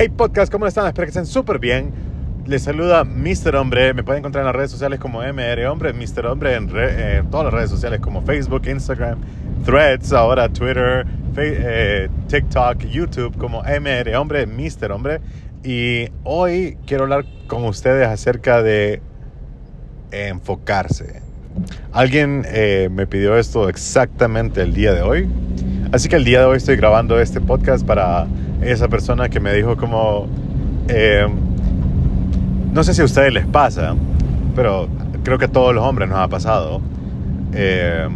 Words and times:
Hey 0.00 0.10
podcast, 0.10 0.52
¿cómo 0.52 0.64
están? 0.64 0.86
Espero 0.86 1.06
que 1.06 1.10
estén 1.10 1.26
súper 1.26 1.58
bien. 1.58 1.90
Les 2.46 2.62
saluda 2.62 3.02
Mr. 3.02 3.56
Hombre. 3.56 3.92
Me 3.94 4.04
pueden 4.04 4.20
encontrar 4.20 4.42
en 4.42 4.46
las 4.46 4.54
redes 4.54 4.70
sociales 4.70 5.00
como 5.00 5.22
MR 5.22 5.66
Hombre, 5.66 5.92
Mr. 5.92 6.24
Hombre 6.26 6.54
en, 6.54 6.68
re- 6.70 7.16
en 7.16 7.30
todas 7.30 7.46
las 7.46 7.54
redes 7.54 7.70
sociales 7.70 7.98
como 7.98 8.22
Facebook, 8.22 8.62
Instagram, 8.68 9.18
Threads, 9.64 10.12
ahora 10.12 10.48
Twitter, 10.50 11.04
eh, 11.36 12.08
TikTok, 12.28 12.84
YouTube 12.84 13.36
como 13.38 13.64
MR 13.64 14.14
Hombre, 14.14 14.46
Mr. 14.46 14.92
Hombre. 14.92 15.20
Y 15.64 16.06
hoy 16.22 16.78
quiero 16.86 17.02
hablar 17.02 17.24
con 17.48 17.64
ustedes 17.64 18.06
acerca 18.06 18.62
de 18.62 19.02
enfocarse. 20.12 21.22
Alguien 21.92 22.44
eh, 22.46 22.88
me 22.88 23.08
pidió 23.08 23.36
esto 23.36 23.68
exactamente 23.68 24.62
el 24.62 24.74
día 24.74 24.92
de 24.94 25.02
hoy. 25.02 25.28
Así 25.90 26.08
que 26.08 26.14
el 26.14 26.24
día 26.24 26.38
de 26.38 26.44
hoy 26.46 26.58
estoy 26.58 26.76
grabando 26.76 27.18
este 27.18 27.40
podcast 27.40 27.84
para 27.84 28.28
esa 28.62 28.88
persona 28.88 29.28
que 29.28 29.40
me 29.40 29.52
dijo 29.52 29.76
como... 29.76 30.26
eh, 30.88 31.26
no 32.72 32.84
sé 32.84 32.94
si 32.94 33.02
a 33.02 33.04
ustedes 33.04 33.32
les 33.32 33.46
pasa, 33.46 33.94
pero 34.54 34.88
creo 35.24 35.38
que 35.38 35.46
a 35.46 35.48
todos 35.48 35.74
los 35.74 35.84
hombres 35.84 36.08
nos 36.08 36.18
ha 36.18 36.28
pasado. 36.28 36.80
Eh, 37.52 38.08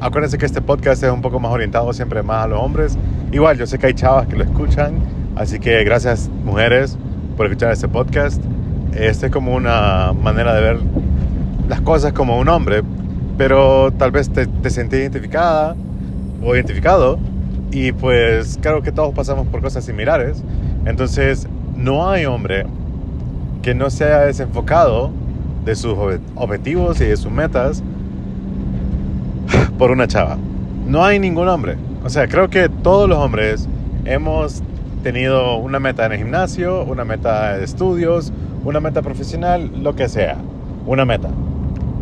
acuérdense 0.00 0.38
que 0.38 0.46
este 0.46 0.60
podcast 0.60 1.02
es 1.02 1.10
un 1.10 1.20
poco 1.20 1.38
más 1.40 1.52
orientado 1.52 1.92
siempre 1.92 2.22
más 2.22 2.44
a 2.44 2.48
los 2.48 2.60
hombres. 2.60 2.98
Igual, 3.32 3.58
yo 3.58 3.66
sé 3.66 3.78
que 3.78 3.86
hay 3.86 3.94
chavas 3.94 4.26
que 4.26 4.36
lo 4.36 4.44
escuchan, 4.44 4.94
así 5.36 5.58
que 5.58 5.84
gracias 5.84 6.30
mujeres 6.44 6.96
por 7.36 7.46
escuchar 7.46 7.72
este 7.72 7.88
podcast. 7.88 8.42
Este 8.94 9.26
es 9.26 9.32
como 9.32 9.54
una 9.54 10.12
manera 10.12 10.54
de 10.54 10.60
ver 10.62 10.78
las 11.68 11.80
cosas 11.82 12.12
como 12.12 12.38
un 12.38 12.48
hombre, 12.48 12.82
pero 13.36 13.92
tal 13.92 14.10
vez 14.10 14.30
te, 14.30 14.46
te 14.46 14.70
sentís 14.70 15.00
identificada 15.00 15.76
o 16.42 16.54
identificado 16.54 17.18
y 17.70 17.92
pues 17.92 18.58
claro 18.60 18.82
que 18.82 18.92
todos 18.92 19.14
pasamos 19.14 19.46
por 19.48 19.60
cosas 19.60 19.84
similares. 19.84 20.42
Entonces, 20.86 21.46
no 21.76 22.08
hay 22.08 22.24
hombre 22.26 22.66
que 23.62 23.74
no 23.74 23.90
se 23.90 24.04
haya 24.04 24.20
desenfocado 24.20 25.10
de 25.64 25.74
sus 25.74 25.92
obje- 25.94 26.20
objetivos 26.34 27.00
y 27.00 27.04
de 27.04 27.16
sus 27.16 27.30
metas 27.30 27.82
por 29.78 29.90
una 29.90 30.06
chava. 30.06 30.38
No 30.86 31.04
hay 31.04 31.18
ningún 31.18 31.48
hombre. 31.48 31.76
O 32.04 32.08
sea, 32.10 32.26
creo 32.28 32.48
que 32.48 32.68
todos 32.68 33.08
los 33.08 33.18
hombres 33.18 33.68
hemos 34.04 34.62
tenido 35.02 35.56
una 35.56 35.78
meta 35.78 36.06
en 36.06 36.12
el 36.12 36.18
gimnasio, 36.18 36.84
una 36.84 37.04
meta 37.04 37.58
de 37.58 37.64
estudios, 37.64 38.32
una 38.64 38.80
meta 38.80 39.02
profesional, 39.02 39.70
lo 39.82 39.94
que 39.94 40.08
sea. 40.08 40.36
Una 40.86 41.04
meta. 41.04 41.28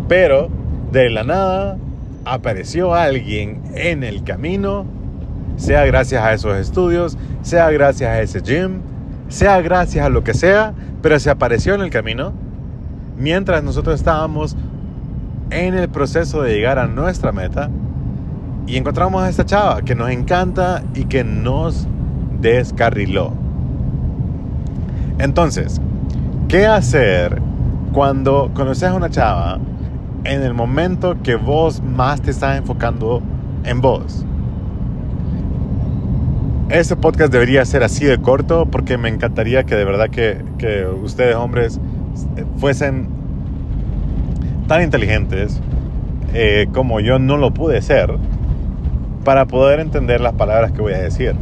Pero 0.09 0.49
de 0.93 1.11
la 1.11 1.25
nada 1.25 1.77
apareció 2.25 2.95
alguien 2.95 3.61
en 3.75 4.05
el 4.05 4.23
camino, 4.23 4.87
sea 5.57 5.85
gracias 5.87 6.23
a 6.23 6.33
esos 6.33 6.57
estudios, 6.57 7.17
sea 7.43 7.71
gracias 7.71 8.11
a 8.11 8.21
ese 8.21 8.41
gym, 8.41 8.81
sea 9.29 9.61
gracias 9.61 10.07
a 10.07 10.09
lo 10.09 10.23
que 10.23 10.35
sea, 10.35 10.73
pero 11.03 11.19
se 11.19 11.31
apareció 11.31 11.75
en 11.75 11.81
el 11.81 11.91
camino 11.91 12.33
mientras 13.19 13.63
nosotros 13.63 13.97
estábamos 13.97 14.57
en 15.51 15.75
el 15.75 15.89
proceso 15.89 16.43
de 16.43 16.55
llegar 16.55 16.79
a 16.79 16.87
nuestra 16.87 17.33
meta 17.33 17.71
y 18.67 18.77
encontramos 18.77 19.23
a 19.23 19.29
esta 19.29 19.45
chava 19.45 19.83
que 19.83 19.95
nos 19.95 20.11
encanta 20.11 20.83
y 20.95 21.05
que 21.05 21.25
nos 21.25 21.87
descarriló. 22.41 23.33
Entonces, 25.19 25.81
¿qué 26.49 26.67
hacer 26.67 27.41
cuando 27.93 28.51
conoces 28.55 28.85
a 28.91 28.95
una 28.95 29.09
chava 29.09 29.59
en 30.25 30.43
el 30.43 30.53
momento 30.53 31.17
que 31.23 31.37
vos 31.37 31.81
más 31.81 32.21
te 32.21 32.33
estás 32.33 32.59
enfocando 32.59 33.23
en 33.65 33.81
vos? 33.81 34.27
Este 36.69 36.97
podcast 36.97 37.33
debería 37.33 37.65
ser 37.65 37.85
así 37.85 38.05
de 38.05 38.19
corto 38.21 38.67
porque 38.67 38.99
me 38.99 39.09
encantaría 39.09 39.63
que 39.63 39.77
de 39.77 39.85
verdad 39.85 40.11
que, 40.11 40.45
que 40.59 40.85
ustedes 40.85 41.37
hombres 41.37 41.79
fuesen 42.59 43.09
tan 44.67 44.83
inteligentes 44.83 45.61
eh, 46.35 46.67
como 46.75 46.99
yo 46.99 47.21
no 47.21 47.37
lo 47.37 47.55
pude 47.55 47.81
ser 47.83 48.13
para 49.25 49.47
poder 49.47 49.79
entender 49.79 50.21
las 50.21 50.33
palabras 50.33 50.73
que 50.73 50.83
voy 50.83 50.95
a 50.95 50.99
decir. 50.99 51.37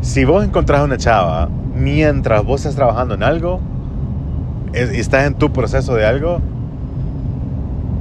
Si 0.00 0.24
vos 0.24 0.42
encontrás 0.42 0.82
una 0.82 0.96
chava 0.96 1.50
mientras 1.76 2.42
vos 2.42 2.62
estás 2.62 2.74
trabajando 2.74 3.14
en 3.14 3.22
algo 3.22 3.60
y 4.72 4.98
estás 4.98 5.26
en 5.26 5.34
tu 5.34 5.52
proceso 5.52 5.94
de 5.94 6.06
algo, 6.06 6.40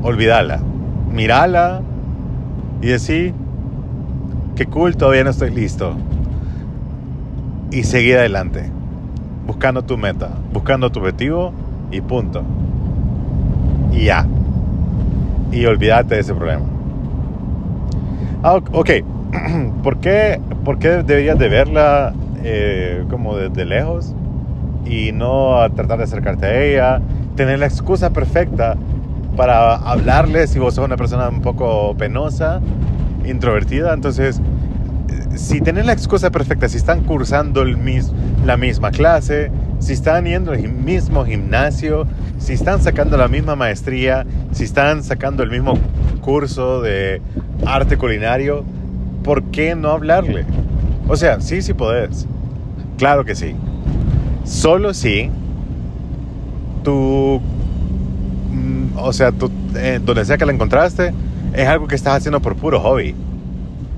olvídala. 0.01 0.61
Mirala 1.11 1.81
y 2.81 2.87
decir, 2.87 3.33
cool, 4.65 4.95
todavía 4.97 5.23
no 5.23 5.29
estoy 5.29 5.51
listo. 5.51 5.95
Y 7.71 7.83
seguir 7.83 8.17
adelante, 8.17 8.69
buscando 9.45 9.83
tu 9.83 9.97
meta, 9.97 10.29
buscando 10.53 10.91
tu 10.91 10.99
objetivo 10.99 11.53
y 11.91 12.01
punto. 12.01 12.43
Y 13.93 14.05
ya. 14.05 14.27
Y 15.51 15.65
olvídate 15.65 16.15
de 16.15 16.21
ese 16.21 16.33
problema. 16.33 16.65
Ah, 18.43 18.59
ok. 18.71 18.89
¿Por 19.83 19.99
qué, 19.99 20.39
¿Por 20.65 20.79
qué 20.79 21.03
deberías 21.03 21.37
de 21.37 21.47
verla 21.47 22.13
eh, 22.43 23.05
como 23.09 23.37
desde 23.37 23.65
lejos 23.65 24.13
y 24.85 25.11
no 25.11 25.57
tratar 25.75 25.99
de 25.99 26.05
acercarte 26.05 26.45
a 26.45 26.63
ella? 26.63 27.01
Tener 27.35 27.59
la 27.59 27.65
excusa 27.65 28.11
perfecta 28.11 28.75
para 29.35 29.75
hablarle 29.75 30.47
si 30.47 30.59
vos 30.59 30.73
sos 30.73 30.85
una 30.85 30.97
persona 30.97 31.29
un 31.29 31.41
poco 31.41 31.95
penosa, 31.97 32.59
introvertida. 33.25 33.93
Entonces, 33.93 34.39
eh, 35.09 35.37
si 35.37 35.61
tenés 35.61 35.85
la 35.85 35.93
excusa 35.93 36.29
perfecta, 36.31 36.67
si 36.69 36.77
están 36.77 37.01
cursando 37.03 37.61
el 37.61 37.77
mis- 37.77 38.11
la 38.45 38.57
misma 38.57 38.91
clase, 38.91 39.51
si 39.79 39.93
están 39.93 40.25
yendo 40.25 40.51
al 40.51 40.61
mismo 40.71 41.25
gimnasio, 41.25 42.05
si 42.37 42.53
están 42.53 42.81
sacando 42.81 43.17
la 43.17 43.27
misma 43.27 43.55
maestría, 43.55 44.25
si 44.51 44.63
están 44.63 45.03
sacando 45.03 45.43
el 45.43 45.49
mismo 45.51 45.73
curso 46.21 46.81
de 46.81 47.21
arte 47.65 47.97
culinario, 47.97 48.63
¿por 49.23 49.43
qué 49.45 49.75
no 49.75 49.89
hablarle? 49.91 50.45
O 51.07 51.15
sea, 51.15 51.41
sí, 51.41 51.61
sí 51.61 51.73
podés. 51.73 52.27
Claro 52.97 53.25
que 53.25 53.35
sí. 53.35 53.55
Solo 54.43 54.93
si 54.93 55.29
tú, 56.83 57.41
mm, 58.51 58.97
o 58.97 59.13
sea, 59.13 59.31
eh, 59.75 59.99
donde 60.03 60.25
sea 60.25 60.37
que 60.37 60.45
la 60.45 60.51
encontraste, 60.53 61.13
es 61.53 61.67
algo 61.67 61.87
que 61.87 61.95
estás 61.95 62.17
haciendo 62.17 62.39
por 62.41 62.55
puro 62.55 62.79
hobby 62.79 63.15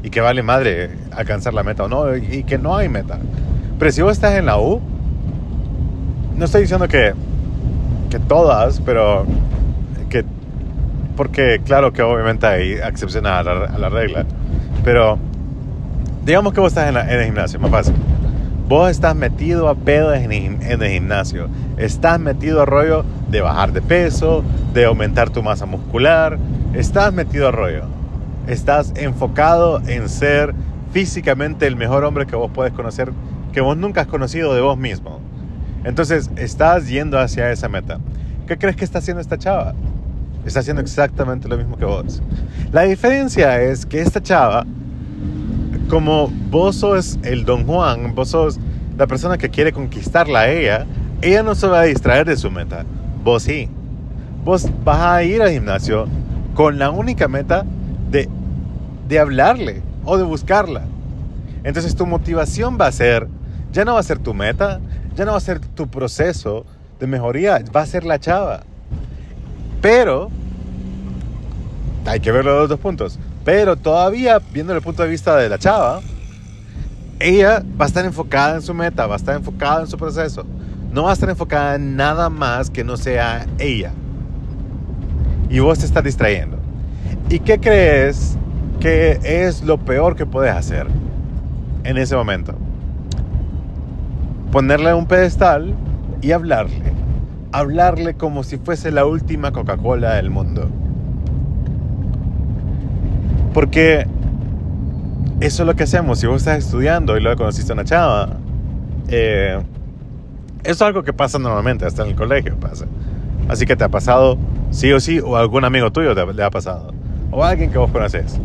y 0.03 0.09
que 0.09 0.22
vale 0.22 0.44
madre 0.44 0.90
alcanzar 1.12 1.53
la 1.53 1.64
meta 1.64 1.84
o 1.84 1.88
no, 1.88 2.16
y 2.16 2.44
que 2.44 2.58
no 2.58 2.75
hay 2.75 2.90
meta. 2.90 3.19
Pero 3.80 3.91
si 3.91 4.02
vos 4.02 4.12
estás 4.14 4.34
en 4.36 4.46
la 4.47 4.59
U, 4.59 4.81
no 6.36 6.46
estoy 6.46 6.62
diciendo 6.62 6.88
que, 6.88 7.13
que 8.09 8.19
todas, 8.19 8.80
pero 8.81 9.25
que, 10.09 10.25
porque 11.16 11.62
claro 11.66 11.94
que 11.94 12.02
obviamente 12.02 12.46
hay 12.47 12.74
excepciones 12.74 13.31
a 13.31 13.44
la, 13.44 13.52
a 13.66 13.78
la 13.78 13.90
regla, 13.90 14.25
pero 14.84 15.18
digamos 16.25 16.53
que 16.53 16.59
vos 16.59 16.72
estás 16.72 16.88
en, 16.90 16.96
la- 16.96 17.03
en 17.12 17.19
el 17.19 17.25
gimnasio, 17.25 17.59
más 17.59 17.72
fácil. 17.72 17.94
Vos 18.68 18.90
estás 18.90 19.13
metido 19.13 19.68
a 19.68 19.75
pedo 19.75 20.13
en 20.13 20.31
el, 20.31 20.90
gimnasio. 20.90 21.50
Estás 21.78 22.18
metido 22.19 22.62
a 22.62 22.66
rollo 22.66 23.03
de 23.29 23.41
bajar 23.41 23.74
de 23.74 23.81
peso, 23.81 24.41
de 24.74 24.85
aumentar 24.85 25.29
tu 25.29 25.44
masa 25.44 25.66
muscular. 25.66 26.40
Estás 26.74 27.13
metido 27.13 27.50
a 27.50 27.51
rollo. 27.51 27.84
Estás 28.47 28.94
enfocado 28.96 29.81
en 29.85 30.07
ser 30.07 30.56
físicamente 30.94 31.68
el 31.68 31.75
mejor 31.75 32.06
hombre 32.06 32.25
que 32.25 32.38
vos 32.38 32.51
puedes 32.53 32.72
conocer, 32.72 33.12
que 33.51 33.59
vos 33.59 33.75
nunca 33.75 34.01
has 34.01 34.07
conocido 34.07 34.53
de 34.53 34.62
vos 34.62 34.78
mismo. 34.78 35.19
Entonces, 35.84 36.31
estás 36.38 36.88
yendo 36.88 37.19
hacia 37.19 37.51
esa 37.51 37.68
meta. 37.68 38.00
¿Qué 38.47 38.57
crees 38.57 38.78
que 38.78 38.85
está 38.85 39.00
haciendo 39.00 39.19
esta 39.19 39.38
chava? 39.38 39.74
Está 40.45 40.62
haciendo 40.62 40.81
exactamente 40.81 41.50
lo 41.50 41.57
mismo 41.57 41.78
que 41.78 41.85
vos. 41.85 42.22
La 42.72 42.84
diferencia 42.84 43.62
es 43.62 43.85
que 43.85 44.01
esta 44.01 44.24
chava 44.24 44.66
como 45.89 46.27
vos 46.49 46.77
sos 46.77 47.19
el 47.23 47.45
Don 47.45 47.65
Juan, 47.65 48.15
vos 48.15 48.30
sos 48.30 48.59
la 48.97 49.07
persona 49.07 49.38
que 49.38 49.50
quiere 49.50 49.71
conquistarla 49.71 50.50
ella, 50.50 50.85
ella 51.21 51.44
no 51.44 51.56
se 51.56 51.68
va 51.68 51.81
a 51.81 51.83
distraer 51.83 52.25
de 52.25 52.38
su 52.38 52.51
meta. 52.51 52.85
Vos 53.24 53.44
sí. 53.44 53.69
Vos 54.44 54.69
vas 54.83 55.00
a 55.00 55.24
ir 55.24 55.41
al 55.41 55.51
gimnasio 55.51 56.07
con 56.53 56.77
la 56.77 56.89
única 56.91 57.27
meta 57.27 57.65
de, 58.12 58.30
de 59.07 59.19
hablarle 59.19 59.81
o 60.06 60.18
de 60.18 60.24
buscarla. 60.24 60.83
Entonces 61.63 61.95
tu 61.95 62.06
motivación 62.06 62.77
va 62.79 62.88
a 62.88 62.91
ser, 62.91 63.27
ya 63.71 63.86
no 63.86 63.94
va 63.94 64.01
a 64.01 64.03
ser 64.03 64.19
tu 64.19 64.33
meta, 64.33 64.81
ya 65.15 65.25
no 65.25 65.31
va 65.31 65.38
a 65.38 65.41
ser 65.41 65.59
tu 65.59 65.88
proceso 65.88 66.65
de 67.00 67.07
mejoría, 67.07 67.63
va 67.75 67.81
a 67.81 67.86
ser 67.86 68.03
la 68.03 68.19
chava. 68.19 68.63
Pero 69.81 70.29
hay 72.06 72.19
que 72.19 72.31
verlo 72.31 72.53
de 72.53 72.59
los 72.62 72.69
dos 72.69 72.79
puntos. 72.79 73.18
Pero 73.44 73.75
todavía, 73.75 74.40
viendo 74.51 74.74
el 74.74 74.81
punto 74.81 75.04
de 75.04 75.10
vista 75.10 75.36
de 75.36 75.50
la 75.50 75.57
chava, 75.57 76.01
ella 77.19 77.63
va 77.80 77.86
a 77.86 77.88
estar 77.88 78.06
enfocada 78.06 78.56
en 78.56 78.62
su 78.62 78.74
meta, 78.74 79.07
va 79.07 79.16
a 79.16 79.18
estar 79.18 79.36
enfocada 79.36 79.81
en 79.81 79.88
su 79.88 79.98
proceso. 79.98 80.45
No 80.92 81.04
va 81.04 81.12
a 81.12 81.13
estar 81.13 81.30
enfocada 81.30 81.75
en 81.75 81.95
nada 81.95 82.30
más 82.30 82.69
que 82.69 82.84
no 82.84 82.98
sea 82.98 83.45
ella. 83.60 83.92
Y 85.50 85.60
vos 85.60 85.80
te 85.80 85.86
estás 85.86 86.04
distrayendo. 86.04 86.57
¿Y 87.30 87.40
qué 87.40 87.60
crees 87.60 88.38
que 88.80 89.19
es 89.24 89.63
lo 89.63 89.78
peor 89.78 90.16
que 90.16 90.25
puedes 90.25 90.54
hacer? 90.54 90.88
en 91.84 91.98
ese 91.98 92.16
momento. 92.16 92.56
Ponerle 94.51 94.94
un 94.94 95.07
pedestal 95.07 95.75
y 96.22 96.31
hablarle. 96.31 96.94
Hablarle 97.51 98.16
como 98.16 98.44
si 98.44 98.57
fuese 98.57 98.92
la 98.92 99.06
última 99.06 99.51
Coca-Cola 99.51 100.16
del 100.16 100.30
mundo. 100.30 100.69
Porque 103.53 104.07
eso 105.39 105.63
es 105.63 105.67
lo 105.67 105.75
que 105.75 105.83
hacemos. 105.83 106.19
Si 106.19 106.27
vos 106.27 106.38
estás 106.38 106.59
estudiando 106.59 107.17
y 107.17 107.21
luego 107.21 107.38
conociste 107.38 107.71
a 107.71 107.75
una 107.75 107.83
chava, 107.83 108.38
eh, 109.09 109.59
eso 110.63 110.71
es 110.71 110.81
algo 110.81 111.03
que 111.03 111.13
pasa 111.13 111.38
normalmente, 111.39 111.85
hasta 111.85 112.03
en 112.03 112.09
el 112.09 112.15
colegio 112.15 112.55
pasa. 112.59 112.85
Así 113.50 113.65
que 113.65 113.75
te 113.75 113.83
ha 113.83 113.89
pasado 113.89 114.38
sí 114.71 114.91
o 114.91 115.00
sí, 115.00 115.19
o 115.19 115.35
algún 115.35 115.65
amigo 115.65 115.91
tuyo 115.91 116.15
te, 116.15 116.33
le 116.33 116.44
ha 116.44 116.50
pasado, 116.50 116.94
o 117.31 117.44
alguien 117.44 117.71
que 117.71 117.77
vos 117.77 117.91
conoces. 117.91 118.39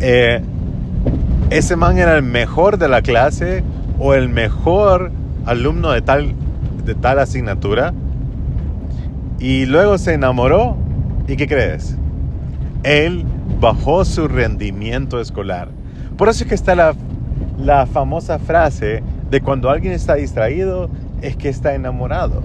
Eh, 0.00 0.40
ese 1.50 1.76
man 1.76 1.98
era 1.98 2.16
el 2.16 2.22
mejor 2.22 2.78
de 2.78 2.88
la 2.88 3.02
clase 3.02 3.64
o 3.98 4.14
el 4.14 4.28
mejor 4.28 5.10
alumno 5.44 5.90
de 5.90 6.02
tal, 6.02 6.34
de 6.84 6.94
tal 6.94 7.18
asignatura 7.18 7.92
y 9.38 9.66
luego 9.66 9.98
se 9.98 10.14
enamoró 10.14 10.76
y 11.26 11.36
¿qué 11.36 11.46
crees? 11.46 11.96
Él 12.84 13.24
bajó 13.60 14.04
su 14.04 14.28
rendimiento 14.28 15.20
escolar. 15.20 15.68
Por 16.16 16.28
eso 16.28 16.44
es 16.44 16.48
que 16.48 16.54
está 16.54 16.74
la, 16.74 16.94
la 17.58 17.86
famosa 17.86 18.38
frase 18.38 19.02
de 19.30 19.40
cuando 19.40 19.70
alguien 19.70 19.92
está 19.92 20.14
distraído 20.14 20.88
es 21.22 21.36
que 21.36 21.48
está 21.48 21.74
enamorado. 21.74 22.42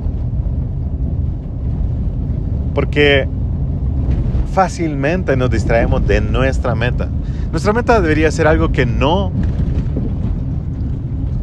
Porque 2.73 3.27
fácilmente 4.53 5.35
nos 5.35 5.49
distraemos 5.49 6.05
de 6.07 6.21
nuestra 6.21 6.75
meta. 6.75 7.09
Nuestra 7.51 7.73
meta 7.73 8.01
debería 8.01 8.31
ser 8.31 8.47
algo 8.47 8.71
que 8.71 8.85
no... 8.85 9.31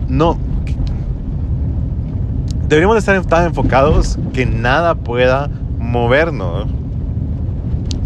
No... 0.08 0.36
Deberíamos 2.68 2.98
estar 2.98 3.24
tan 3.24 3.46
enfocados 3.46 4.18
que 4.32 4.46
nada 4.46 4.94
pueda 4.94 5.50
movernos. 5.78 6.66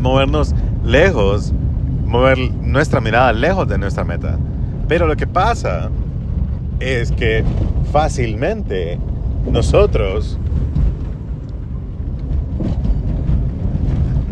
Movernos 0.00 0.54
lejos. 0.84 1.52
Mover 2.06 2.38
nuestra 2.38 3.00
mirada 3.00 3.32
lejos 3.32 3.66
de 3.66 3.78
nuestra 3.78 4.04
meta. 4.04 4.38
Pero 4.86 5.06
lo 5.06 5.16
que 5.16 5.26
pasa 5.26 5.90
es 6.78 7.10
que 7.10 7.44
fácilmente 7.92 8.98
nosotros 9.50 10.38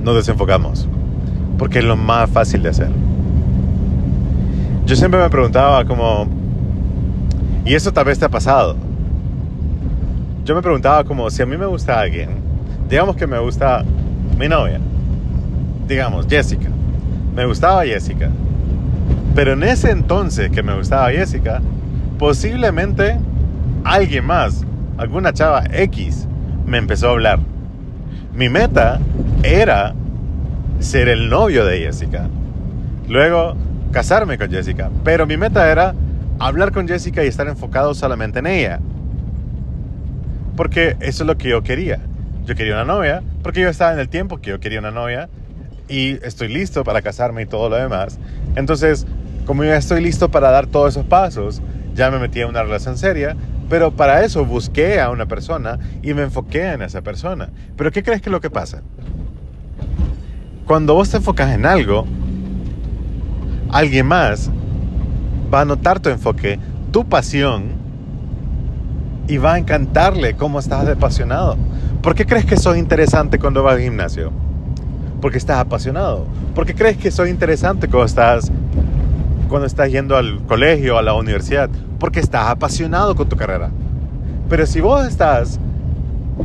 nos 0.03 0.15
desenfocamos. 0.15 0.89
Porque 1.59 1.79
es 1.79 1.85
lo 1.85 1.97
más 1.97 2.29
fácil 2.31 2.63
de 2.63 2.69
hacer. 2.69 2.91
Yo 4.87 4.97
siempre 4.97 5.21
me 5.21 5.31
preguntaba 5.31 5.85
como... 5.85 6.27
Y 7.65 7.75
eso 7.75 7.93
tal 7.93 8.07
vez 8.07 8.19
te 8.19 8.25
ha 8.25 8.29
pasado. 8.29 8.77
Yo 10.45 10.57
me 10.57 10.63
preguntaba 10.63 11.05
como 11.05 11.31
si 11.31 11.41
a 11.41 11.47
mí 11.47 11.57
me 11.57 11.67
gusta 11.67 12.01
alguien. 12.01 12.31
Digamos 12.89 13.15
que 13.15 13.27
me 13.27 13.39
gusta 13.39 13.85
mi 14.37 14.49
novia. 14.49 14.81
Digamos, 15.87 16.27
Jessica. 16.29 16.69
Me 17.35 17.47
gustaba 17.47 17.85
Jessica. 17.85 18.31
Pero 19.35 19.55
en 19.55 19.63
ese 19.63 19.91
entonces 19.91 20.51
que 20.51 20.63
me 20.63 20.75
gustaba 20.77 21.11
Jessica, 21.11 21.61
posiblemente 22.19 23.19
alguien 23.85 24.27
más, 24.27 24.65
alguna 24.99 25.33
chava 25.33 25.65
X, 25.73 26.29
me 26.67 26.79
empezó 26.79 27.09
a 27.09 27.13
hablar. 27.13 27.39
Mi 28.35 28.49
meta 28.49 29.01
era 29.43 29.95
ser 30.81 31.09
el 31.09 31.31
novio 31.31 31.65
de 31.65 31.81
Jessica. 31.81 32.29
Luego, 33.09 33.57
casarme 33.93 34.39
con 34.39 34.51
Jessica. 34.51 34.91
Pero 35.05 35.27
mi 35.27 35.37
meta 35.37 35.71
era 35.71 35.95
hablar 36.39 36.73
con 36.73 36.89
Jessica 36.89 37.25
y 37.25 37.29
estar 37.29 37.49
enfocado 37.49 37.95
solamente 37.95 38.41
en 38.41 38.47
ella. 38.47 38.81
Porque 40.57 40.97
eso 41.01 41.23
es 41.23 41.27
lo 41.27 41.39
que 41.39 41.49
yo 41.49 41.63
quería. 41.63 42.01
Yo 42.45 42.55
quería 42.55 42.75
una 42.75 42.85
novia, 42.85 43.23
porque 43.43 43.61
yo 43.61 43.69
estaba 43.69 43.93
en 43.93 44.01
el 44.01 44.09
tiempo 44.09 44.41
que 44.41 44.51
yo 44.51 44.61
quería 44.61 44.81
una 44.81 44.91
novia 44.91 45.29
y 45.93 46.19
estoy 46.23 46.49
listo 46.49 46.85
para 46.85 47.03
casarme 47.03 47.43
y 47.43 47.47
todo 47.47 47.69
lo 47.69 47.77
demás. 47.77 48.19
Entonces, 48.57 49.07
como 49.47 49.63
ya 49.63 49.77
estoy 49.77 50.01
listo 50.01 50.31
para 50.31 50.51
dar 50.51 50.67
todos 50.67 50.95
esos 50.95 51.05
pasos, 51.05 51.61
ya 51.95 52.11
me 52.11 52.19
metí 52.19 52.41
en 52.41 52.49
una 52.49 52.63
relación 52.63 52.97
seria, 52.97 53.37
pero 53.69 53.91
para 53.91 54.25
eso 54.25 54.47
busqué 54.47 55.03
a 55.03 55.11
una 55.11 55.27
persona 55.27 55.79
y 56.03 56.15
me 56.15 56.23
enfoqué 56.23 56.73
en 56.73 56.81
esa 56.81 57.03
persona. 57.03 57.51
Pero 57.77 57.93
¿qué 57.93 58.03
crees 58.03 58.23
que 58.23 58.31
es 58.31 58.33
lo 58.33 58.41
que 58.41 58.49
pasa? 58.49 58.81
Cuando 60.65 60.95
vos 60.95 61.11
te 61.11 61.19
enfocas 61.19 61.55
en 61.55 61.67
algo, 61.67 62.07
alguien 63.71 64.07
más 64.07 64.51
va 65.53 65.61
a 65.61 65.65
notar 65.67 66.01
tu 66.01 66.09
enfoque, 66.09 66.59
tu 66.91 67.05
pasión 67.07 67.65
y 69.29 69.37
va 69.37 69.55
a 69.55 69.59
encantarle 69.59 70.37
cómo 70.37 70.59
estás 70.59 70.89
apasionado. 70.89 71.59
¿Por 72.01 72.15
qué 72.15 72.25
crees 72.25 72.47
que 72.47 72.57
soy 72.57 72.79
interesante 72.79 73.39
cuando 73.39 73.63
vas 73.63 73.75
al 73.75 73.83
gimnasio? 73.83 74.33
Porque 75.23 75.39
estás 75.39 75.59
apasionado. 75.59 76.27
¿Por 76.55 76.67
qué 76.67 76.75
crees 76.75 76.99
que 76.99 77.11
soy 77.11 77.31
interesante 77.31 77.89
cuando 77.89 78.05
estás 78.05 78.53
cuando 79.53 79.67
estás 79.67 79.93
yendo 79.93 80.17
al 80.17 80.43
colegio, 80.47 80.97
a 80.97 81.03
la 81.03 81.13
universidad, 81.13 81.69
porque 81.99 82.21
estás 82.21 82.49
apasionado 82.49 83.15
con 83.15 83.29
tu 83.29 83.37
carrera. 83.37 83.71
Pero 84.49 84.67
si 84.67 84.81
vos 84.81 85.07
estás 85.07 85.61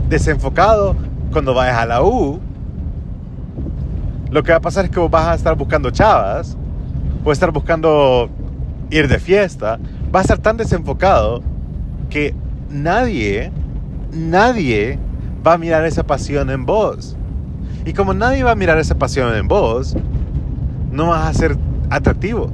desenfocado 0.09 0.93
cuando 1.31 1.53
vayas 1.53 1.77
a 1.77 1.85
la 1.85 2.03
U, 2.03 2.39
lo 4.29 4.43
que 4.43 4.51
va 4.51 4.57
a 4.57 4.61
pasar 4.61 4.85
es 4.85 4.91
que 4.91 4.99
vos 4.99 5.09
vas 5.09 5.27
a 5.27 5.35
estar 5.35 5.55
buscando 5.55 5.89
chavas, 5.89 6.57
o 7.23 7.31
estar 7.31 7.51
buscando 7.51 8.29
ir 8.89 9.07
de 9.07 9.19
fiesta, 9.19 9.79
vas 10.11 10.19
a 10.19 10.23
estar 10.23 10.39
tan 10.39 10.57
desenfocado 10.57 11.41
que 12.09 12.35
nadie, 12.69 13.51
nadie 14.11 14.99
va 15.45 15.53
a 15.53 15.57
mirar 15.57 15.85
esa 15.85 16.03
pasión 16.03 16.49
en 16.49 16.65
vos. 16.65 17.16
Y 17.85 17.93
como 17.93 18.13
nadie 18.13 18.43
va 18.43 18.51
a 18.51 18.55
mirar 18.55 18.77
esa 18.79 18.95
pasión 18.95 19.33
en 19.35 19.47
vos, 19.47 19.95
no 20.91 21.07
vas 21.07 21.27
a 21.27 21.33
ser 21.33 21.57
atractivo. 21.89 22.51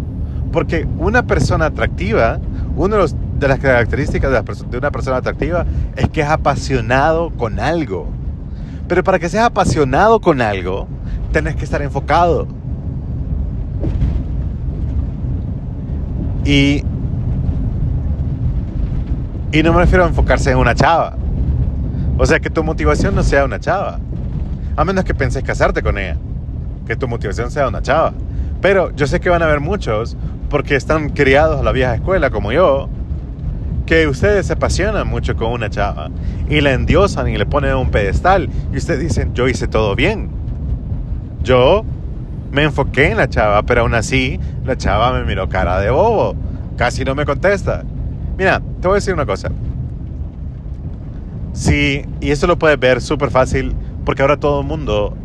Porque 0.52 0.88
una 1.00 1.26
persona 1.26 1.66
atractiva, 1.66 2.40
una 2.76 2.98
de, 2.98 3.48
las 3.48 3.60
características 3.60 4.32
de, 4.70 4.78
una 4.78 4.92
persona 4.92 5.18
atractiva 5.18 5.66
es 5.96 6.10
que 6.10 6.22
es 6.22 6.28
apasionado 6.28 7.32
con 7.32 7.60
algo. 7.60 8.08
Pero 8.88 9.04
para 9.04 9.18
que 9.18 9.30
seas 9.30 9.46
apasionado 9.46 10.22
con 10.22 10.42
algo, 10.42 10.88
tenés 11.32 11.56
que 11.56 11.64
estar 11.64 11.82
enfocado. 11.82 12.48
Y, 16.46 16.84
y 19.52 19.64
no 19.64 19.74
me 19.74 19.80
refiero 19.80 20.04
a 20.04 20.08
enfocarse 20.08 20.52
en 20.52 20.58
una 20.58 20.76
chava. 20.76 21.16
O 22.18 22.26
sea, 22.26 22.40
que 22.40 22.50
tu 22.50 22.64
motivación 22.64 23.16
no 23.16 23.24
sea 23.24 23.46
una 23.46 23.60
chava. 23.60 24.00
A 24.76 24.84
menos 24.86 25.04
que 25.04 25.14
penses 25.14 25.44
casarte 25.44 25.82
con 25.82 25.98
ella. 25.98 26.18
Que 26.88 26.96
tu 26.96 27.08
motivación 27.08 27.52
sea 27.52 27.68
una 27.68 27.82
chava. 27.82 28.14
Pero 28.62 28.96
yo 28.96 29.08
sé 29.08 29.20
que 29.20 29.30
van 29.30 29.42
a 29.42 29.46
haber 29.46 29.60
muchos 29.60 30.18
porque 30.50 30.76
están 30.76 31.10
criados 31.10 31.60
a 31.60 31.64
la 31.64 31.72
vieja 31.72 31.96
escuela 31.96 32.30
como 32.30 32.52
yo, 32.52 32.88
que 33.86 34.08
ustedes 34.08 34.48
se 34.48 34.54
apasionan 34.54 35.08
mucho 35.08 35.36
con 35.36 35.52
una 35.52 35.70
chava 35.70 36.10
y 36.50 36.62
la 36.62 36.74
endiosan 36.74 37.28
y 37.28 37.38
le 37.38 37.46
ponen 37.46 37.76
un 37.76 37.90
pedestal 37.90 38.50
y 38.72 38.78
ustedes 38.78 39.00
dicen, 39.00 39.34
yo 39.34 39.48
hice 39.48 39.68
todo 39.68 39.96
bien. 39.96 40.30
Yo 41.44 41.84
me 42.52 42.64
enfoqué 42.64 43.12
en 43.12 43.18
la 43.18 43.28
chava, 43.28 43.64
pero 43.64 43.82
aún 43.82 43.96
así 43.96 44.40
la 44.64 44.78
chava 44.78 45.12
me 45.12 45.26
miró 45.26 45.50
cara 45.50 45.80
de 45.80 45.90
bobo, 45.90 46.36
casi 46.78 47.04
no 47.04 47.16
me 47.16 47.26
contesta. 47.26 47.84
Mira, 48.38 48.62
te 48.80 48.88
voy 48.88 48.94
a 48.94 48.96
decir 48.96 49.14
una 49.14 49.26
cosa. 49.26 49.50
Sí, 51.52 52.06
y 52.22 52.32
eso 52.32 52.48
lo 52.48 52.58
puedes 52.58 52.80
ver 52.80 53.02
súper 53.02 53.30
fácil 53.30 53.76
porque 54.06 54.22
ahora 54.22 54.38
todo 54.38 54.62
el 54.62 54.68
mundo 54.68 55.16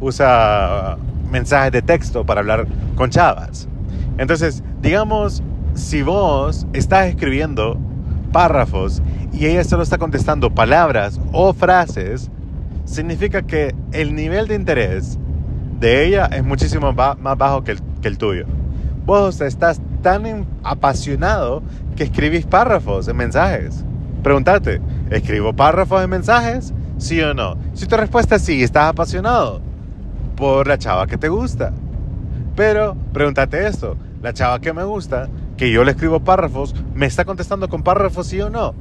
usa 0.00 0.96
mensajes 1.30 1.72
de 1.72 1.82
texto 1.82 2.24
para 2.24 2.40
hablar 2.40 2.66
con 2.94 3.10
chavas. 3.10 3.68
Entonces, 4.18 4.62
digamos, 4.80 5.42
si 5.74 6.02
vos 6.02 6.66
estás 6.72 7.06
escribiendo 7.06 7.78
párrafos 8.32 9.02
y 9.32 9.46
ella 9.46 9.64
solo 9.64 9.82
está 9.82 9.98
contestando 9.98 10.54
palabras 10.54 11.20
o 11.32 11.52
frases, 11.52 12.30
significa 12.84 13.42
que 13.42 13.74
el 13.92 14.14
nivel 14.14 14.48
de 14.48 14.54
interés 14.54 15.18
de 15.80 16.06
ella 16.06 16.26
es 16.32 16.44
muchísimo 16.44 16.92
más 16.92 17.38
bajo 17.38 17.62
que 17.64 17.76
el, 18.02 18.18
tuyo. 18.18 18.46
Vos 19.04 19.40
estás 19.40 19.80
tan 20.02 20.46
apasionado 20.62 21.62
que 21.96 22.04
escribís 22.04 22.46
párrafos 22.46 23.08
en 23.08 23.16
mensajes. 23.16 23.84
Pregúntate, 24.22 24.80
¿escribo 25.10 25.52
párrafos 25.52 26.02
en 26.02 26.10
mensajes? 26.10 26.72
¿Sí 26.98 27.20
o 27.20 27.34
no? 27.34 27.56
Si 27.74 27.86
tu 27.86 27.96
respuesta 27.96 28.36
es 28.36 28.42
sí, 28.42 28.62
estás 28.62 28.88
apasionado 28.88 29.60
por 30.34 30.66
la 30.66 30.78
chava 30.78 31.06
que 31.06 31.18
te 31.18 31.28
gusta. 31.28 31.72
Pero 32.54 32.96
pregúntate 33.12 33.66
esto, 33.66 33.96
la 34.22 34.32
chava 34.32 34.60
que 34.60 34.72
me 34.72 34.84
gusta, 34.84 35.28
que 35.56 35.70
yo 35.70 35.84
le 35.84 35.90
escribo 35.90 36.20
párrafos, 36.20 36.74
¿me 36.94 37.06
está 37.06 37.24
contestando 37.24 37.68
con 37.68 37.82
párrafos 37.82 38.28
sí 38.28 38.40
o 38.40 38.48
no? 38.48 38.74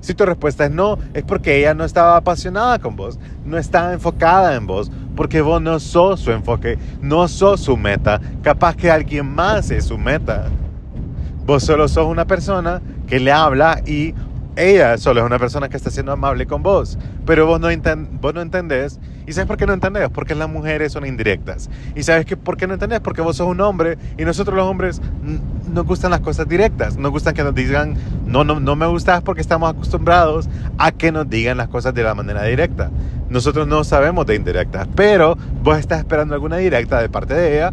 Si 0.00 0.14
tu 0.14 0.26
respuesta 0.26 0.64
es 0.64 0.70
no, 0.70 0.98
es 1.14 1.22
porque 1.22 1.58
ella 1.58 1.74
no 1.74 1.84
estaba 1.84 2.16
apasionada 2.16 2.78
con 2.78 2.96
vos, 2.96 3.18
no 3.44 3.58
estaba 3.58 3.92
enfocada 3.92 4.54
en 4.54 4.66
vos, 4.66 4.90
porque 5.14 5.40
vos 5.40 5.62
no 5.62 5.80
sos 5.80 6.20
su 6.20 6.32
enfoque, 6.32 6.78
no 7.00 7.28
sos 7.28 7.60
su 7.60 7.76
meta, 7.76 8.20
capaz 8.42 8.76
que 8.76 8.90
alguien 8.90 9.34
más 9.34 9.70
es 9.70 9.86
su 9.86 9.98
meta. 9.98 10.46
Vos 11.44 11.62
solo 11.62 11.88
sos 11.88 12.06
una 12.06 12.26
persona 12.26 12.82
que 13.06 13.20
le 13.20 13.32
habla 13.32 13.80
y 13.86 14.14
ella 14.56 14.96
solo 14.96 15.20
es 15.20 15.26
una 15.26 15.38
persona 15.38 15.68
que 15.68 15.76
está 15.76 15.90
siendo 15.90 16.12
amable 16.12 16.46
con 16.46 16.62
vos, 16.62 16.98
pero 17.26 17.46
vos 17.46 17.60
no, 17.60 17.68
vos 18.20 18.34
no 18.34 18.40
entendés. 18.40 18.98
¿Y 19.26 19.32
sabes 19.32 19.46
por 19.46 19.56
qué 19.56 19.66
no 19.66 19.74
entendés? 19.74 20.08
Porque 20.08 20.34
las 20.34 20.48
mujeres 20.48 20.92
son 20.92 21.04
indirectas. 21.04 21.68
¿Y 21.94 22.02
sabes 22.04 22.24
que 22.24 22.36
por 22.36 22.56
qué 22.56 22.66
no 22.66 22.74
entendés? 22.74 23.00
Porque 23.00 23.20
vos 23.20 23.36
sos 23.36 23.48
un 23.48 23.60
hombre 23.60 23.98
y 24.16 24.24
nosotros 24.24 24.56
los 24.56 24.66
hombres 24.66 25.02
nos 25.72 25.84
gustan 25.84 26.10
las 26.10 26.20
cosas 26.20 26.48
directas. 26.48 26.96
Nos 26.96 27.10
gustan 27.10 27.34
que 27.34 27.44
nos 27.44 27.54
digan, 27.54 27.96
no, 28.24 28.44
no, 28.44 28.58
no 28.60 28.76
me 28.76 28.86
gustas 28.86 29.22
porque 29.22 29.40
estamos 29.40 29.68
acostumbrados 29.70 30.48
a 30.78 30.92
que 30.92 31.12
nos 31.12 31.28
digan 31.28 31.56
las 31.58 31.68
cosas 31.68 31.92
de 31.92 32.02
la 32.02 32.14
manera 32.14 32.44
directa. 32.44 32.90
Nosotros 33.28 33.66
no 33.66 33.84
sabemos 33.84 34.24
de 34.26 34.36
indirectas, 34.36 34.88
pero 34.94 35.36
vos 35.62 35.78
estás 35.78 35.98
esperando 35.98 36.34
alguna 36.34 36.56
directa 36.56 37.02
de 37.02 37.08
parte 37.08 37.34
de 37.34 37.56
ella 37.56 37.72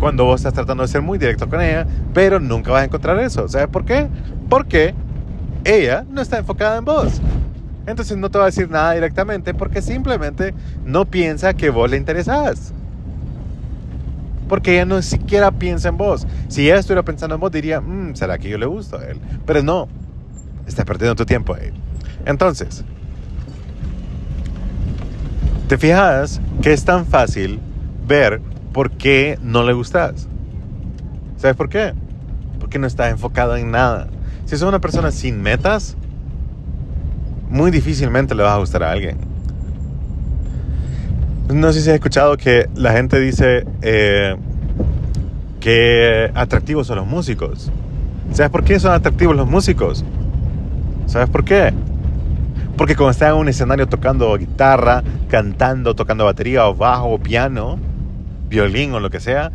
cuando 0.00 0.24
vos 0.24 0.40
estás 0.40 0.54
tratando 0.54 0.82
de 0.82 0.88
ser 0.88 1.02
muy 1.02 1.18
directo 1.18 1.48
con 1.48 1.60
ella, 1.60 1.86
pero 2.12 2.40
nunca 2.40 2.72
vas 2.72 2.82
a 2.82 2.84
encontrar 2.86 3.18
eso. 3.20 3.48
¿Sabes 3.48 3.68
por 3.68 3.84
qué? 3.84 4.08
Porque 4.48 4.94
ella 5.64 6.04
no 6.08 6.20
está 6.20 6.38
enfocada 6.38 6.78
en 6.78 6.84
vos. 6.84 7.20
Entonces 7.86 8.16
no 8.16 8.30
te 8.30 8.38
va 8.38 8.44
a 8.44 8.46
decir 8.46 8.70
nada 8.70 8.92
directamente 8.92 9.52
porque 9.52 9.82
simplemente 9.82 10.54
no 10.84 11.04
piensa 11.04 11.54
que 11.54 11.70
vos 11.70 11.90
le 11.90 11.96
interesás. 11.96 12.72
Porque 14.48 14.74
ella 14.74 14.84
no 14.84 15.02
siquiera 15.02 15.50
piensa 15.50 15.88
en 15.88 15.96
vos. 15.96 16.26
Si 16.48 16.66
ella 16.66 16.78
estuviera 16.78 17.02
pensando 17.02 17.34
en 17.34 17.40
vos, 17.40 17.50
diría, 17.50 17.80
mm, 17.80 18.14
¿será 18.14 18.38
que 18.38 18.48
yo 18.48 18.58
le 18.58 18.66
gusto 18.66 18.98
a 18.98 19.04
él? 19.04 19.18
Pero 19.46 19.62
no, 19.62 19.88
estás 20.66 20.84
perdiendo 20.84 21.14
tu 21.14 21.26
tiempo. 21.26 21.56
Entonces, 22.26 22.84
¿te 25.68 25.78
fijas 25.78 26.40
que 26.62 26.72
es 26.72 26.84
tan 26.84 27.06
fácil 27.06 27.60
ver 28.06 28.40
por 28.72 28.90
qué 28.92 29.38
no 29.42 29.62
le 29.62 29.72
gustas? 29.72 30.28
¿Sabes 31.36 31.56
por 31.56 31.68
qué? 31.68 31.92
Porque 32.60 32.78
no 32.78 32.86
estás 32.86 33.10
enfocado 33.10 33.56
en 33.56 33.70
nada. 33.70 34.08
Si 34.44 34.56
sos 34.56 34.68
una 34.68 34.80
persona 34.80 35.10
sin 35.10 35.40
metas, 35.40 35.96
muy 37.48 37.70
difícilmente 37.70 38.34
le 38.34 38.42
vas 38.42 38.52
a 38.52 38.58
gustar 38.58 38.82
a 38.82 38.90
alguien. 38.90 39.16
No 41.52 41.72
sé 41.72 41.82
si 41.82 41.90
has 41.90 41.94
escuchado 41.94 42.36
que 42.36 42.68
la 42.74 42.92
gente 42.92 43.20
dice 43.20 43.66
eh, 43.82 44.36
que 45.60 46.30
atractivos 46.34 46.86
son 46.86 46.96
los 46.96 47.06
músicos. 47.06 47.70
¿Sabes 48.32 48.50
por 48.50 48.64
qué 48.64 48.80
son 48.80 48.92
atractivos 48.92 49.36
los 49.36 49.48
músicos? 49.48 50.04
¿Sabes 51.06 51.28
por 51.28 51.44
qué? 51.44 51.72
Porque 52.76 52.96
cuando 52.96 53.12
están 53.12 53.34
en 53.34 53.40
un 53.40 53.48
escenario 53.48 53.86
tocando 53.86 54.36
guitarra, 54.36 55.02
cantando, 55.28 55.94
tocando 55.94 56.24
batería 56.24 56.64
bajo 56.64 57.18
piano, 57.18 57.78
violín 58.48 58.92
o 58.94 59.00
lo 59.00 59.10
que 59.10 59.20
sea, 59.20 59.52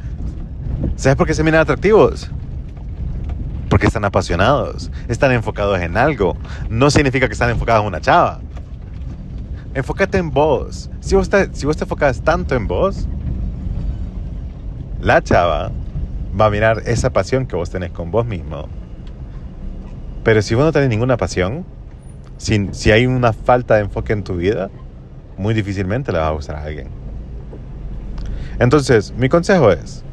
¿sabes 0.96 1.18
por 1.18 1.28
qué 1.28 1.34
se 1.34 1.44
miran 1.44 1.62
atractivos? 1.62 2.32
Porque 3.80 3.88
están 3.88 4.04
apasionados, 4.04 4.92
están 5.08 5.32
enfocados 5.32 5.80
en 5.80 5.96
algo. 5.96 6.36
No 6.70 6.92
significa 6.92 7.28
que 7.28 7.34
están 7.34 7.50
enfocados 7.50 7.84
en 7.84 7.88
una 7.88 8.02
chava. 8.02 8.42
Enfócate 9.74 10.18
en 10.18 10.32
vos. 10.32 10.90
Si 11.00 11.16
vos, 11.16 11.30
te, 11.30 11.56
si 11.56 11.66
vos 11.66 11.78
te 11.78 11.86
enfocas 11.86 12.22
tanto 12.22 12.56
en 12.56 12.68
vos, 12.68 13.08
la 15.00 15.22
chava 15.24 15.72
va 16.38 16.48
a 16.48 16.50
mirar 16.50 16.84
esa 16.88 17.12
pasión 17.12 17.46
que 17.46 17.56
vos 17.56 17.70
tenés 17.70 17.92
con 17.92 18.12
vos 18.12 18.26
mismo. 18.26 18.68
Pero 20.26 20.42
si 20.42 20.56
vos 20.56 20.66
no 20.66 20.74
tenés 20.74 20.90
ninguna 20.90 21.16
pasión, 21.16 21.64
si, 22.36 22.68
si 22.74 22.92
hay 22.92 23.06
una 23.06 23.32
falta 23.32 23.76
de 23.76 23.84
enfoque 23.84 24.12
en 24.12 24.26
tu 24.26 24.36
vida, 24.36 24.70
muy 25.38 25.54
difícilmente 25.54 26.12
le 26.12 26.18
va 26.18 26.28
a 26.28 26.32
gustar 26.32 26.58
a 26.58 26.64
alguien. 26.64 26.90
Entonces, 28.60 29.14
mi 29.16 29.30
consejo 29.30 29.72
es, 29.72 30.04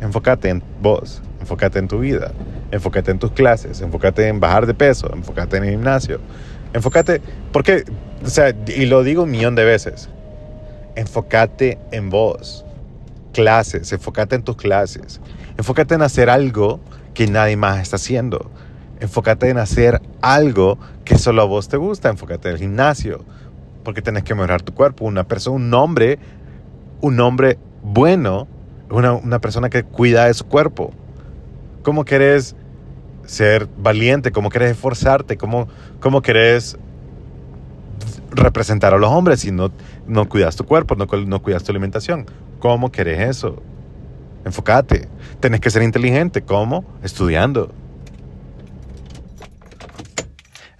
enfócate 0.00 0.48
en 0.48 0.60
vos, 0.82 1.22
enfócate 1.44 1.78
en 1.78 1.88
tu 1.88 1.98
vida, 1.98 2.32
enfócate 2.70 3.10
en 3.10 3.18
tus 3.18 3.32
clases, 3.32 3.82
enfócate 3.82 4.26
en 4.28 4.40
bajar 4.40 4.66
de 4.66 4.72
peso, 4.72 5.12
enfócate 5.12 5.58
en 5.58 5.64
el 5.64 5.70
gimnasio, 5.72 6.18
enfócate, 6.72 7.20
porque, 7.52 7.84
o 8.24 8.28
sea, 8.28 8.54
y 8.66 8.86
lo 8.86 9.04
digo 9.04 9.24
un 9.24 9.30
millón 9.30 9.54
de 9.54 9.64
veces, 9.64 10.08
enfócate 10.96 11.78
en 11.92 12.08
vos, 12.08 12.64
clases, 13.34 13.92
enfócate 13.92 14.36
en 14.36 14.42
tus 14.42 14.56
clases, 14.56 15.20
enfócate 15.58 15.94
en 15.94 16.02
hacer 16.02 16.30
algo 16.30 16.80
que 17.12 17.26
nadie 17.26 17.58
más 17.58 17.82
está 17.82 17.96
haciendo, 17.96 18.50
enfócate 19.00 19.50
en 19.50 19.58
hacer 19.58 20.00
algo 20.22 20.78
que 21.04 21.18
solo 21.18 21.42
a 21.42 21.44
vos 21.44 21.68
te 21.68 21.76
gusta, 21.76 22.08
enfócate 22.08 22.48
en 22.48 22.54
el 22.54 22.60
gimnasio, 22.60 23.22
porque 23.84 24.00
tenés 24.00 24.22
que 24.22 24.34
mejorar 24.34 24.62
tu 24.62 24.72
cuerpo, 24.72 25.04
una 25.04 25.24
persona, 25.24 25.56
un 25.56 25.74
hombre, 25.74 26.18
un 27.02 27.20
hombre 27.20 27.58
bueno, 27.82 28.48
una, 28.88 29.12
una 29.12 29.40
persona 29.40 29.68
que 29.68 29.82
cuida 29.82 30.24
de 30.24 30.32
su 30.32 30.46
cuerpo. 30.46 30.94
¿Cómo 31.84 32.04
querés 32.04 32.56
ser 33.26 33.68
valiente, 33.76 34.32
cómo 34.32 34.50
querés 34.50 34.72
esforzarte, 34.72 35.36
cómo, 35.36 35.68
cómo 36.00 36.22
querés 36.22 36.76
representar 38.30 38.94
a 38.94 38.98
los 38.98 39.10
hombres 39.10 39.40
si 39.40 39.52
no, 39.52 39.70
no 40.06 40.28
cuidas 40.28 40.56
tu 40.56 40.64
cuerpo, 40.64 40.96
no, 40.96 41.06
no 41.06 41.42
cuidas 41.42 41.62
tu 41.62 41.70
alimentación. 41.70 42.26
¿Cómo 42.58 42.90
querés 42.90 43.20
eso? 43.20 43.62
Enfócate. 44.44 45.08
Tenés 45.40 45.60
que 45.60 45.70
ser 45.70 45.82
inteligente. 45.82 46.42
¿Cómo? 46.42 46.84
Estudiando. 47.02 47.72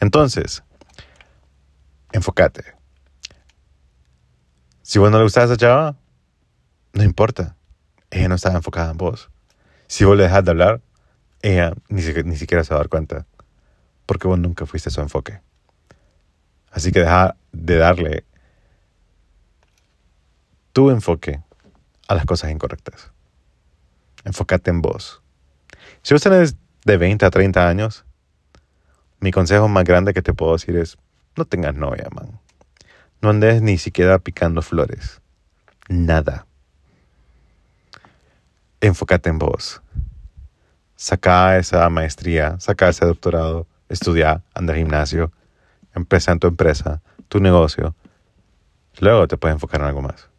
Entonces, 0.01 0.63
enfócate. 2.13 2.65
Si 4.83 4.99
vos 4.99 5.11
no 5.11 5.19
le 5.19 5.25
gustas 5.25 5.43
a 5.43 5.47
esa 5.47 5.57
chava, 5.57 5.97
no 6.93 7.03
importa. 7.03 7.57
Ella 8.11 8.29
no 8.29 8.35
estaba 8.35 8.57
enfocada 8.57 8.91
en 8.91 8.97
vos. 8.97 9.31
Si 9.87 10.05
vos 10.05 10.17
le 10.17 10.25
dejas 10.25 10.45
de 10.45 10.51
hablar, 10.51 10.81
ella 11.45 11.75
ni, 11.91 12.01
siquiera 12.37 12.65
se 12.65 12.73
va 12.73 12.77
a 12.77 12.83
dar 12.85 12.89
cuenta, 12.89 13.27
porque 14.07 14.27
vos 14.27 14.39
nunca 14.39 14.65
fuiste 14.65 14.91
su 14.91 15.03
enfoque. 15.03 15.41
Así 16.71 16.91
que 16.91 17.01
deja 17.01 17.37
de 17.53 17.77
darle 17.77 18.25
tu 20.73 20.89
enfoque 20.91 21.43
a 22.09 22.15
las 22.15 22.25
cosas 22.25 22.51
incorrectas. 22.51 23.13
Enfócate 24.25 24.71
en 24.71 24.81
vos. 24.81 25.23
Si 26.03 26.15
vos 26.15 26.23
tenés 26.23 26.57
de 26.87 26.97
20 26.97 27.27
a 27.27 27.31
30 27.31 27.69
años, 27.69 28.07
mi 29.21 29.31
consejo 29.31 29.69
más 29.69 29.85
grande 29.85 30.15
que 30.15 30.23
te 30.23 30.33
puedo 30.33 30.55
decir 30.55 30.77
es, 30.77 30.97
no 31.37 31.45
tengas 31.45 31.75
novia, 31.75 32.09
man. 32.11 32.41
No 33.21 33.29
andes 33.29 33.61
ni 33.61 33.77
siquiera 33.77 34.19
picando 34.19 34.63
flores. 34.63 35.21
Nada. 35.91 36.47
Enfócate 38.81 39.29
en 39.29 39.39
vos 39.39 39.83
saca 41.05 41.59
esa 41.59 41.87
maestría, 41.91 42.59
saca 42.61 42.89
ese 42.89 43.05
doctorado, 43.05 43.67
estudia, 43.91 44.43
anda 44.55 44.73
al 44.73 44.79
gimnasio, 44.79 45.33
empresa 45.95 46.33
en 46.33 46.39
tu 46.39 46.47
empresa, 46.47 47.03
tu 47.29 47.41
negocio. 47.41 47.95
Luego 49.01 49.29
te 49.29 49.37
puedes 49.37 49.55
enfocar 49.57 49.83
en 49.83 49.89
algo 49.89 50.01
más. 50.01 50.31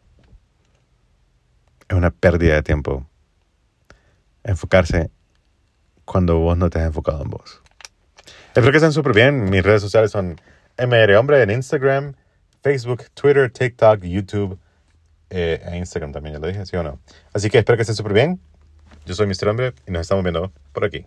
Es 1.88 1.96
una 1.96 2.10
pérdida 2.10 2.54
de 2.54 2.64
tiempo 2.64 3.06
enfocarse 4.42 5.12
cuando 6.04 6.38
vos 6.38 6.58
no 6.58 6.68
te 6.68 6.80
has 6.80 6.86
enfocado 6.86 7.22
en 7.22 7.30
vos. 7.30 7.62
Espero 8.48 8.72
que 8.72 8.78
estén 8.78 8.92
súper 8.92 9.14
bien. 9.14 9.48
Mis 9.48 9.62
redes 9.62 9.82
sociales 9.82 10.10
son 10.10 10.34
MR 10.78 11.16
Hombre 11.16 11.42
en 11.42 11.52
Instagram, 11.52 12.14
Facebook, 12.64 13.04
Twitter, 13.14 13.52
TikTok, 13.52 14.02
YouTube 14.02 14.58
eh, 15.30 15.62
e 15.64 15.76
Instagram 15.76 16.10
también, 16.10 16.34
ya 16.34 16.40
lo 16.40 16.48
dije, 16.48 16.66
¿sí 16.66 16.74
o 16.74 16.82
no? 16.82 16.98
Así 17.32 17.50
que 17.50 17.58
espero 17.58 17.76
que 17.76 17.82
estén 17.82 17.94
súper 17.94 18.14
bien. 18.14 18.40
Yo 19.06 19.14
soy 19.14 19.28
Mr. 19.28 19.48
Hombre 19.48 19.72
y 19.86 19.92
nos 19.92 20.02
estamos 20.02 20.24
viendo 20.24 20.52
por 20.72 20.84
aquí. 20.84 21.04